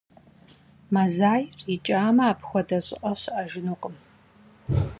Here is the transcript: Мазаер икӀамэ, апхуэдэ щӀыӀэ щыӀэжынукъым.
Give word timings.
Мазаер 0.93 1.45
икӀамэ, 1.73 2.23
апхуэдэ 2.31 2.79
щӀыӀэ 2.85 3.11
щыӀэжынукъым. 3.21 3.95